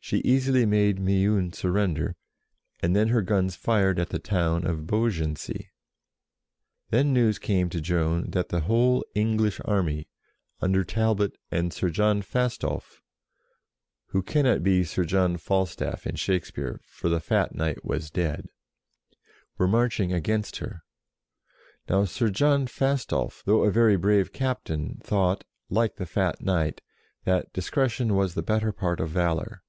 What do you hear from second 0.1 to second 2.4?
easily made Meun surrender,